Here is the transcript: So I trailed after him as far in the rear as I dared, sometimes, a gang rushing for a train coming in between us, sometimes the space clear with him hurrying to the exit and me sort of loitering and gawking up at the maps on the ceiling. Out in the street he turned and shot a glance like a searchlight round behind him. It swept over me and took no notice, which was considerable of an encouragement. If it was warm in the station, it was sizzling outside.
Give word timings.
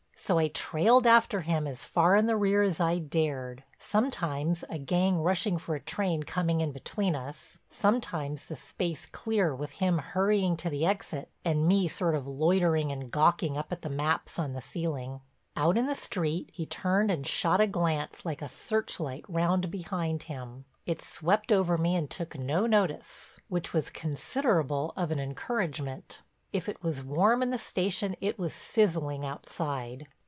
So 0.23 0.37
I 0.37 0.47
trailed 0.49 1.05
after 1.05 1.41
him 1.41 1.67
as 1.67 1.83
far 1.83 2.15
in 2.15 2.25
the 2.27 2.37
rear 2.37 2.61
as 2.61 2.79
I 2.79 2.99
dared, 2.99 3.63
sometimes, 3.77 4.63
a 4.69 4.77
gang 4.77 5.17
rushing 5.17 5.57
for 5.57 5.75
a 5.75 5.79
train 5.81 6.23
coming 6.23 6.61
in 6.61 6.71
between 6.71 7.15
us, 7.17 7.57
sometimes 7.69 8.45
the 8.45 8.55
space 8.55 9.05
clear 9.07 9.53
with 9.53 9.71
him 9.73 9.97
hurrying 9.97 10.55
to 10.57 10.69
the 10.69 10.85
exit 10.85 11.29
and 11.43 11.67
me 11.67 11.87
sort 11.89 12.15
of 12.15 12.27
loitering 12.27 12.93
and 12.93 13.11
gawking 13.11 13.57
up 13.57 13.71
at 13.73 13.81
the 13.81 13.89
maps 13.89 14.39
on 14.39 14.53
the 14.53 14.61
ceiling. 14.61 15.19
Out 15.57 15.77
in 15.77 15.87
the 15.87 15.95
street 15.95 16.49
he 16.53 16.65
turned 16.65 17.11
and 17.11 17.27
shot 17.27 17.59
a 17.59 17.67
glance 17.67 18.23
like 18.23 18.43
a 18.43 18.47
searchlight 18.47 19.25
round 19.27 19.69
behind 19.69 20.23
him. 20.23 20.63
It 20.85 21.01
swept 21.01 21.51
over 21.51 21.77
me 21.77 21.93
and 21.95 22.09
took 22.09 22.39
no 22.39 22.65
notice, 22.67 23.37
which 23.49 23.73
was 23.73 23.89
considerable 23.89 24.93
of 24.95 25.11
an 25.11 25.19
encouragement. 25.19 26.21
If 26.53 26.67
it 26.67 26.83
was 26.83 27.03
warm 27.03 27.41
in 27.41 27.49
the 27.49 27.57
station, 27.57 28.15
it 28.19 28.37
was 28.37 28.53
sizzling 28.53 29.25
outside. 29.25 30.07